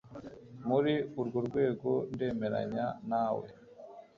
[0.67, 3.45] Muri urwo rwego ndemeranya nawe